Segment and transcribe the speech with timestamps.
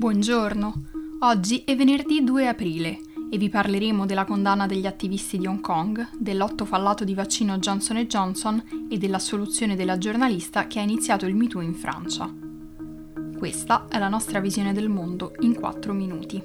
[0.00, 0.84] Buongiorno,
[1.18, 3.00] oggi è venerdì 2 aprile
[3.30, 7.58] e vi parleremo della condanna degli attivisti di Hong Kong, del lotto fallato di vaccino
[7.58, 12.34] Johnson Johnson e dell'assoluzione della giornalista che ha iniziato il MeToo in Francia.
[13.36, 16.42] Questa è la nostra visione del mondo in 4 minuti.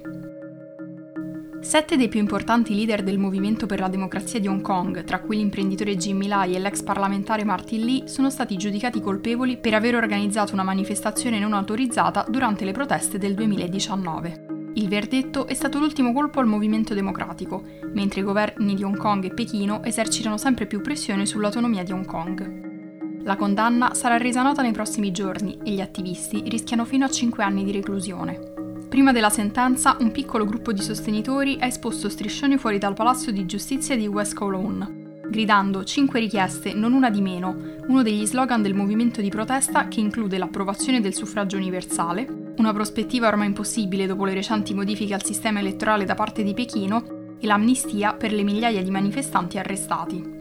[1.65, 5.37] Sette dei più importanti leader del movimento per la democrazia di Hong Kong, tra cui
[5.37, 10.53] l'imprenditore Jimmy Lai e l'ex parlamentare Martin Lee, sono stati giudicati colpevoli per aver organizzato
[10.53, 14.73] una manifestazione non autorizzata durante le proteste del 2019.
[14.75, 19.25] Il verdetto è stato l'ultimo colpo al movimento democratico, mentre i governi di Hong Kong
[19.25, 23.23] e Pechino esercitano sempre più pressione sull'autonomia di Hong Kong.
[23.23, 27.43] La condanna sarà resa nota nei prossimi giorni e gli attivisti rischiano fino a 5
[27.43, 28.53] anni di reclusione.
[28.95, 33.45] Prima della sentenza, un piccolo gruppo di sostenitori ha esposto striscioni fuori dal palazzo di
[33.45, 37.57] giustizia di West Kowloon, gridando 5 richieste, non una di meno,
[37.89, 43.27] uno degli slogan del movimento di protesta che include l'approvazione del suffragio universale, una prospettiva
[43.27, 48.13] ormai impossibile dopo le recenti modifiche al sistema elettorale da parte di Pechino e l'amnistia
[48.13, 50.34] per le migliaia di manifestanti arrestati.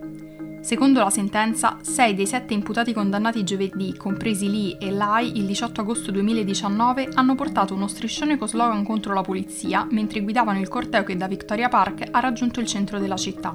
[0.65, 5.83] Secondo la sentenza, sei dei sette imputati condannati giovedì, compresi Lee e Lai, il 18
[5.83, 11.05] agosto 2019, hanno portato uno striscione con slogan contro la polizia mentre guidavano il corteo
[11.05, 13.55] che da Victoria Park ha raggiunto il centro della città.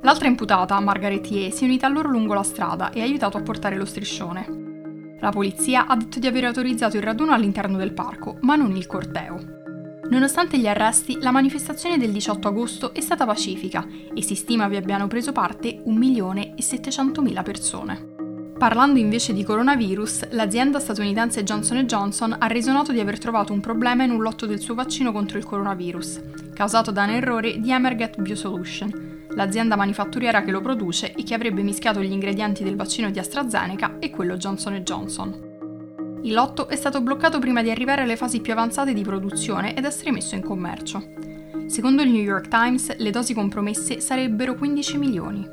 [0.00, 3.36] L'altra imputata, Margaret Ye, si è unita a loro lungo la strada e ha aiutato
[3.36, 5.16] a portare lo striscione.
[5.20, 8.86] La polizia ha detto di aver autorizzato il raduno all'interno del parco, ma non il
[8.86, 9.55] corteo.
[10.08, 14.76] Nonostante gli arresti, la manifestazione del 18 agosto è stata pacifica e si stima vi
[14.76, 18.14] abbiano preso parte 1.700.000 persone.
[18.56, 23.60] Parlando invece di coronavirus, l'azienda statunitense Johnson Johnson ha reso noto di aver trovato un
[23.60, 26.20] problema in un lotto del suo vaccino contro il coronavirus,
[26.54, 31.62] causato da un errore di Emerget Biosolution, l'azienda manifatturiera che lo produce e che avrebbe
[31.62, 35.45] mischiato gli ingredienti del vaccino di AstraZeneca e quello Johnson Johnson.
[36.22, 39.84] Il lotto è stato bloccato prima di arrivare alle fasi più avanzate di produzione ed
[39.84, 41.02] essere messo in commercio.
[41.66, 45.48] Secondo il New York Times, le dosi compromesse sarebbero 15 milioni.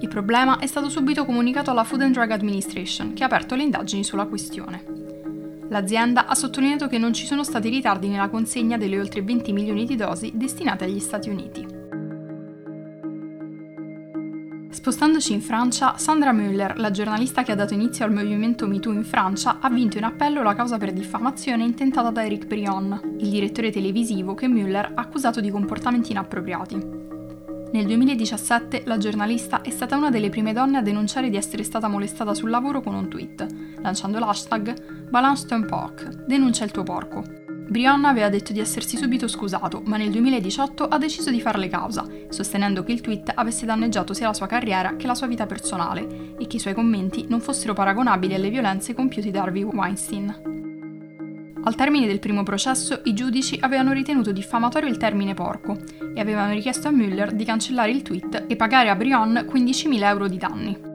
[0.00, 3.62] Il problema è stato subito comunicato alla Food and Drug Administration, che ha aperto le
[3.62, 4.84] indagini sulla questione.
[5.68, 9.84] L'azienda ha sottolineato che non ci sono stati ritardi nella consegna delle oltre 20 milioni
[9.84, 11.75] di dosi destinate agli Stati Uniti.
[14.76, 19.04] Spostandoci in Francia, Sandra Müller, la giornalista che ha dato inizio al movimento MeToo in
[19.04, 23.70] Francia, ha vinto in appello la causa per diffamazione intentata da Eric Brion, il direttore
[23.70, 26.74] televisivo che Müller ha accusato di comportamenti inappropriati.
[27.72, 31.88] Nel 2017 la giornalista è stata una delle prime donne a denunciare di essere stata
[31.88, 33.46] molestata sul lavoro con un tweet,
[33.80, 39.26] lanciando l'hashtag Balance ton porc, denuncia il tuo porco, Brianna aveva detto di essersi subito
[39.26, 44.14] scusato, ma nel 2018 ha deciso di farle causa, sostenendo che il tweet avesse danneggiato
[44.14, 47.40] sia la sua carriera che la sua vita personale e che i suoi commenti non
[47.40, 50.54] fossero paragonabili alle violenze compiute da Harvey Weinstein.
[51.64, 55.76] Al termine del primo processo, i giudici avevano ritenuto diffamatorio il termine porco
[56.14, 60.28] e avevano richiesto a Mueller di cancellare il tweet e pagare a Brion 15.000 euro
[60.28, 60.85] di danni.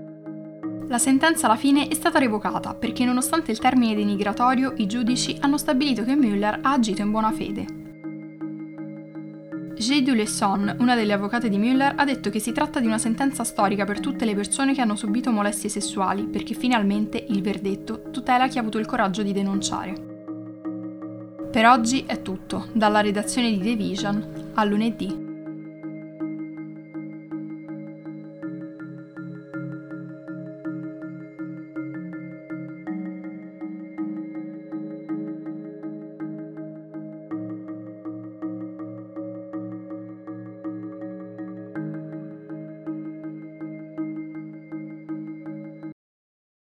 [0.91, 5.57] La sentenza alla fine è stata revocata perché nonostante il termine denigratorio i giudici hanno
[5.57, 7.65] stabilito che Müller ha agito in buona fede.
[9.77, 10.01] J.
[10.01, 13.85] Dulesson, una delle avvocate di Müller, ha detto che si tratta di una sentenza storica
[13.85, 18.57] per tutte le persone che hanno subito molestie sessuali perché finalmente il verdetto tutela chi
[18.57, 19.93] ha avuto il coraggio di denunciare.
[21.49, 24.51] Per oggi è tutto, dalla redazione di The Vision.
[24.55, 25.30] A lunedì.